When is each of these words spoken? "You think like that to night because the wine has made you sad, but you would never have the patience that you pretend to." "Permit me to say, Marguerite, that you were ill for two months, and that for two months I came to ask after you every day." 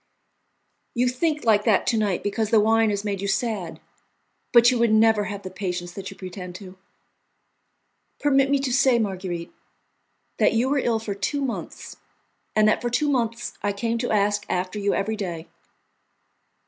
"You 0.95 1.07
think 1.07 1.45
like 1.45 1.63
that 1.65 1.85
to 1.85 1.95
night 1.95 2.23
because 2.23 2.49
the 2.49 2.59
wine 2.59 2.89
has 2.89 3.03
made 3.03 3.21
you 3.21 3.27
sad, 3.27 3.79
but 4.51 4.71
you 4.71 4.79
would 4.79 4.91
never 4.91 5.25
have 5.25 5.43
the 5.43 5.51
patience 5.51 5.91
that 5.91 6.09
you 6.09 6.17
pretend 6.17 6.55
to." 6.55 6.75
"Permit 8.19 8.49
me 8.49 8.57
to 8.61 8.73
say, 8.73 8.97
Marguerite, 8.97 9.53
that 10.39 10.53
you 10.53 10.69
were 10.69 10.79
ill 10.79 10.97
for 10.97 11.13
two 11.13 11.43
months, 11.43 11.97
and 12.55 12.67
that 12.67 12.81
for 12.81 12.89
two 12.89 13.09
months 13.11 13.53
I 13.61 13.73
came 13.73 13.99
to 13.99 14.09
ask 14.09 14.43
after 14.49 14.79
you 14.79 14.95
every 14.95 15.15
day." 15.15 15.45